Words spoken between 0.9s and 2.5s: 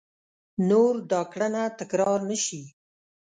دا کړنه تکرار نه